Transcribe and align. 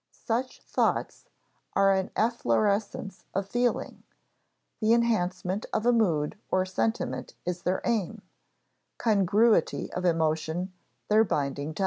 Such 0.09 0.63
thoughts 0.63 1.25
are 1.73 1.93
an 1.93 2.09
efflorescence 2.15 3.25
of 3.35 3.47
feeling; 3.47 4.01
the 4.79 4.93
enhancement 4.93 5.67
of 5.71 5.85
a 5.85 5.91
mood 5.93 6.39
or 6.49 6.65
sentiment 6.65 7.35
is 7.45 7.61
their 7.61 7.81
aim; 7.85 8.23
congruity 8.97 9.93
of 9.93 10.03
emotion, 10.03 10.73
their 11.07 11.23
binding 11.23 11.75
tie. 11.75 11.79